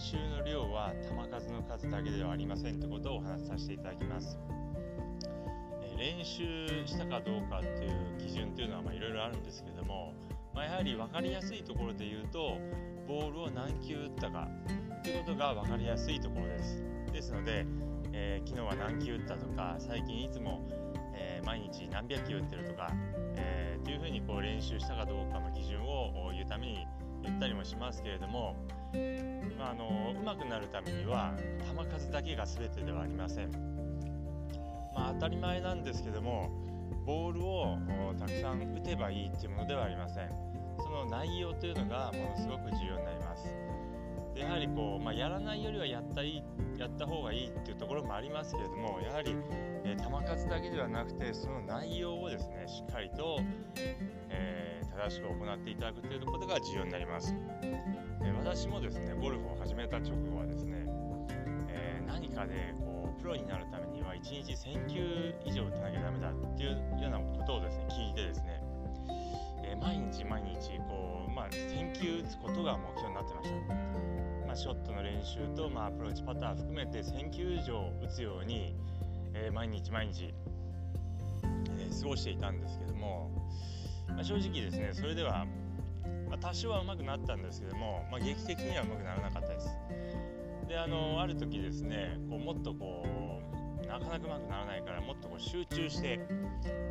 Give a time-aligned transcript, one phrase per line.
[0.00, 4.38] 練習の量は球数の数だけではありませんということをお話しさせていただきます。
[5.82, 10.14] え練習したかどうかっていう基準っていうのはまあいろいろあるんですけども、
[10.54, 12.56] まあ、やはり分かりやすいところで言うと
[13.06, 14.48] ボールを何球打ったか
[15.00, 16.82] っていうことが分かりやすいところです。
[17.12, 17.66] ですので、
[18.14, 20.66] えー、昨日は何球打ったとか最近いつも、
[21.14, 22.90] えー、毎日何百球打ってるとか、
[23.36, 26.86] えー、というふうにこう練習したかどうかの基準を言うために
[27.22, 28.56] 言ったりもしますけれども、
[29.58, 33.50] あ、あの上手くなるためには球数だけが全てではありません、
[34.94, 36.50] まあ、当たり前なんですけども
[37.06, 37.78] ボールを
[38.18, 40.50] たくさん打てばいいっていうものではありません。
[40.82, 43.44] その内容というのがものすごく重要になります。
[44.34, 46.42] でやはりこう、まあ、やらないよりはやったいい
[46.78, 49.34] やった方がいいっていうところもありますけれどもやはり、
[49.84, 53.40] えー、球数だけではなくてその内容をですねしっかりと、
[54.30, 57.34] えー、正しく行っていただくということが重要になります、
[58.22, 60.86] え、私もですねゴルフを始めた直後はですね、
[61.68, 68.62] え何かでこうプロになるためには1日1000球以上打たなきゃダメだっていうようなことをですね聞いてですね、
[69.64, 74.00] え毎日毎日こう、まあ、1000球打つことが目標になってました。
[74.50, 78.74] まあ、ショットの練習と、まあ、アプローチパターン含めて1000球以上打つように、
[79.32, 80.34] えー、毎日毎日、
[81.78, 83.30] え、過ごしていたんですけども、
[84.08, 85.46] まあ、正直ですねそれでは、
[86.30, 89.68] まあ、多少は上手くなったんですけども、まあ、劇的には上手くならなかったです。
[90.70, 93.04] であのある時ですねこうもっとこ
[93.82, 96.20] うなかなか上手くならないからもっとこう集中して、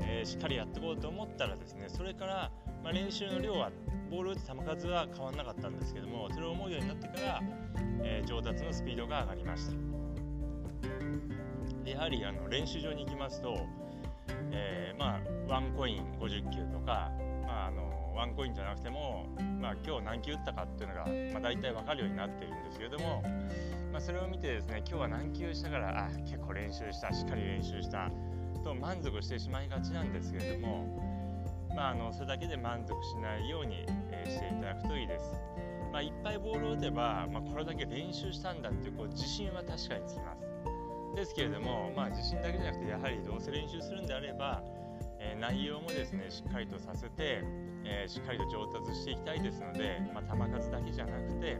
[0.01, 2.51] えー、しっかりやっていこうと思ったらですねそれから、
[2.83, 3.71] まあ、練習の量は
[4.11, 7.41] ボール打つ球数は変わらなかったんですけどもそれを思うようになってから、
[8.03, 9.75] えー、上達のスピードが上がりました
[11.85, 13.65] でやはりあの練習場に行きますと、
[14.51, 17.11] えー、まあワンコイン50球とか、
[17.47, 17.88] まあ、あの
[18.19, 19.27] ワンコインじゃなくても、
[19.61, 23.23] まあ、今日何球打ったかっていうのが、まあ、大体分かるようになっているんですけれども、
[23.93, 28.11] まあ、それを見てですね今日は何球したからあ結構練習したしっかり練習した
[28.65, 31.09] と満足してしまいがちなんですけれども
[31.75, 35.31] まあ、あのそれだけで満足しないように、えー、していただくといいです。
[35.93, 40.45] まあ、いっぱいボールを打てば、まあ、これだけ練習したんだっていうこう自信は確かにつきます。
[41.15, 44.63] ですけれども、まあ、自信だけじゃなくてやはりどうせ練習するんであれば、
[45.19, 47.43] えー、内容もですねしっかりとさせて、
[47.83, 51.57] えー、しっかりと上達していきたいですので、まあ、球数だけじゃなくて、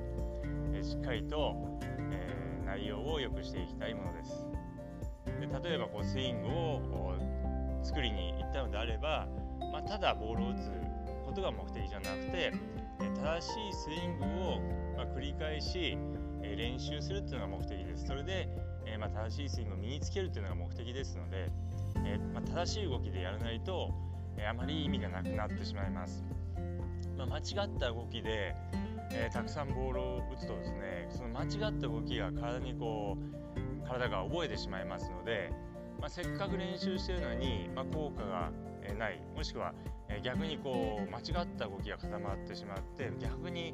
[0.73, 1.55] えー、しっかりと、
[2.11, 4.45] え内容を良くしていきたいものです。
[5.25, 7.15] で例えばこうスイングを
[7.81, 9.27] 作りに行ったのであれば、
[9.71, 10.71] まあ、ただボールを打つ
[11.25, 12.53] ことが目的じゃなくて
[13.01, 14.61] え正しいスイングを、
[14.97, 15.97] ま繰り返し
[16.41, 18.49] え練習するっていうのが目的ですそれで、
[18.85, 21.49] えま正しいスイングを身につけるっていうのが目的ですので、
[22.05, 23.91] えま正しい動きでやらないと、
[24.37, 26.23] えあまり意味がなくなってしまいます、
[27.17, 28.55] まあ、間違った動きで、
[29.11, 35.51] えたくさんボールを打つとですねその間違った動きが体にこう体が覚えてしまいますので、
[35.99, 38.51] まあ、せっかく練習してるのに、ま、効果が
[38.97, 39.21] ない。
[39.35, 39.73] もしくは
[40.23, 43.73] 逆にこう間違った動きが固まってしまって逆に、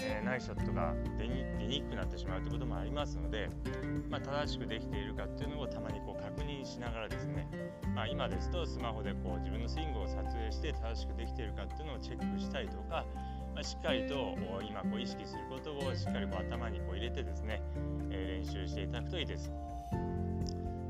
[0.00, 3.50] えー、ナイスショットが出に出にくくなってしまうということもありますので、
[4.08, 7.48] まあ、正しくできているかっていうのをたまにこう確認しながらですね、
[7.94, 13.04] まあ、今ですとスマホでこう自分のスイングを撮影して正しくできているかっていうのをチェックしたりとか、
[13.54, 14.34] まあ、しっかりと
[14.68, 17.62] 今こう意識することをしっかりこう頭にこう入れてですね、
[18.10, 19.52] えー、練習していただくといいです。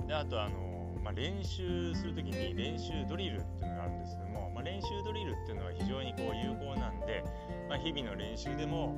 [0.06, 0.68] であとあの
[1.08, 7.22] まあ、練習する時に練習ドリルっていうのがあるんですけども、まあ、練習ドリルっていうのは非常にこう有効なんで、
[7.68, 8.92] まあ、日々の練習でも、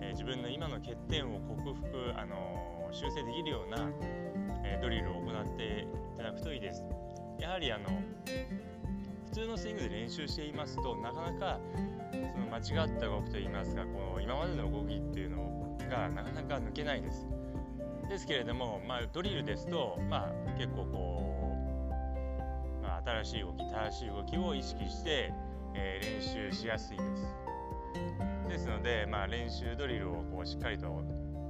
[0.00, 3.90] えー、自分の今の欠点を克服、あのー、修正できるような、
[4.64, 6.82] えー、ドリルを行っていただくといいです。
[7.38, 7.84] やはりあの
[9.26, 11.60] 普通のスイングで練習していますとなかなか
[12.32, 17.26] その間違った動きといいますかこの今までの動きっていうのがなかなか抜けないです。
[18.08, 21.33] ですけれども、まあ、ドリルですと、まあ、結構こう
[23.04, 25.32] 新しい動き正しい動きを意識して、
[25.74, 27.44] えー、練習しやすいです。
[28.48, 31.02] ですので、まあ、練習ドリルをこうしっかりと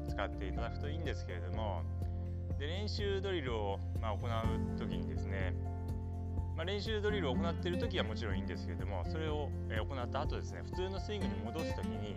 [0.09, 1.83] 使っていただくといいんですけれども
[2.59, 5.55] で練習ドリルを、まあ、行う時にですね、
[6.57, 12.17] まあ、練習ドリルを行っている時はもちろんいいんですけれどもそれを、えー、行った後ですね普通のスイングに戻す時に、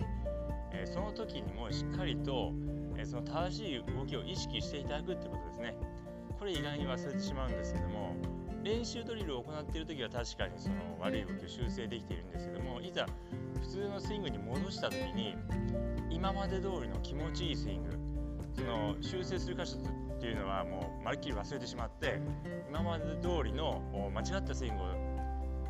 [0.72, 2.54] えー、その時にもしっかりと、
[2.98, 5.76] え、その正しい動きを意識していただくってことですね。
[6.40, 8.16] これ意外に忘れてしまうんですけども
[8.68, 13.06] 練習ドリルを行っている時は確かにその悪い動きを修正できているんですけどもいざ
[13.62, 15.38] 普通のスイングに戻した時に
[16.10, 17.92] 今まで通りの気持ちいいスイング
[18.58, 22.20] その修正する箇所っていうのはもうまるっきり忘れてしまって
[22.68, 24.84] 今まで通りの間違ったスイング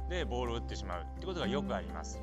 [0.09, 2.19] でボールを打ってしまうってことがよくあります。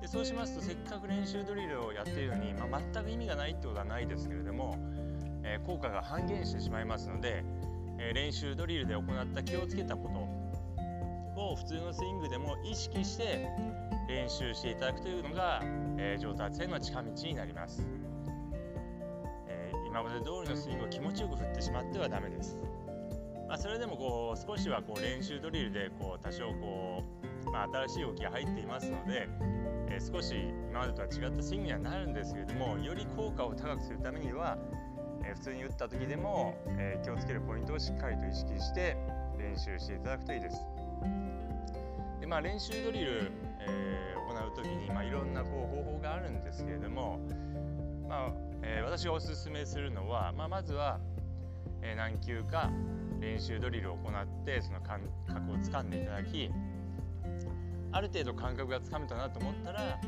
[0.00, 4.78] でそうしますとせっかく練習ドリルをやっているのに、まあ、全く意味がないってことはないですけれども、
[5.42, 7.44] えー、効果が半減してしまいますので、
[8.00, 10.08] え、練習ドリルで行った気をつけたこ
[11.36, 13.46] とを普通のスイングでも意識して
[14.08, 15.60] 練習していただくというのが、
[15.98, 17.86] え、上達への近道になります、
[19.48, 22.58] え今まで通りのスイングを気持ちよく振ってしまってはダメです、
[23.46, 27.04] まあ、それでもこう少しはこう練習ドリルでこう多少こ
[27.46, 29.28] う、まあ、新しい動きが入っていますので
[29.90, 30.34] え、少し
[30.70, 34.56] 今までとは違ったスイングにはなるんですけれどもより効果を高くするためには、
[35.30, 38.96] えー、普通に打った時でも、えー、気をつけるポイントをしっかりと意識して
[39.38, 40.56] 練習していただくといいです。
[42.20, 47.18] でまあ、練習ドリル、えー、行う時に、まあ、いろんなこう方法があるんですけれども、
[48.08, 48.32] まあ
[48.62, 51.00] えー、私がおすすめするのは、まあ、まずは、
[51.82, 52.70] えー、何球か
[53.20, 56.50] 練習ドリルを行ってその感覚をつかんでいただき
[57.92, 59.98] ある程度感覚がつかめたなと思ったら、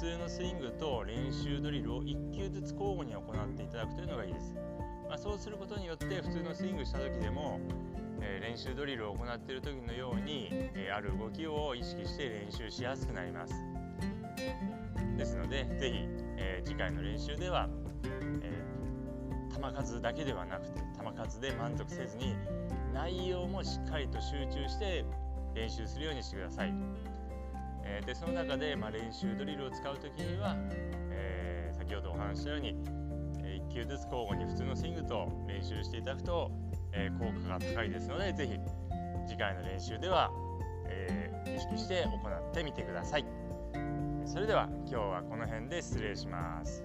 [0.00, 4.54] 通のスイングと練習ドリルを1球ずつ交互に行っていただくというのがいいです、
[5.06, 7.60] まあ、そうすることによって普通のスイングした時でも、
[8.22, 13.52] えー、練習ドリルを行っている時のように、えー、ある動きを意識して練習しやすくなります
[15.18, 16.08] ですので是非、
[16.38, 17.68] え次回の練習では、
[18.40, 18.64] え
[19.54, 22.34] 球数だけではなくて球数で満足せずに
[22.94, 25.04] 内容もしっかりと集中して
[25.54, 26.72] 練習するようにしてください。
[27.90, 30.54] えー、でその中で、まあ、練習ドリルを使う時には、
[31.10, 32.76] えー、先ほどお話したように、
[33.42, 36.50] え1球ずつ交互に普通のスイングと練習していただくと、
[36.92, 38.60] え効果が高いですので是非
[39.26, 40.30] 次回の練習では、
[40.86, 43.24] え意識して行ってみてください。
[44.24, 46.84] それでは今日はこの辺で失礼します。